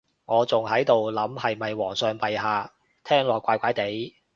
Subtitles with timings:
[0.25, 4.15] 我仲喺度諗係咪皇上陛下，聽落怪怪哋